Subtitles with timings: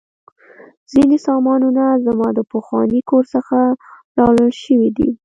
[0.91, 3.57] ځینې سامانونه زما د پخواني کور څخه
[4.17, 5.09] راوړل شوي دي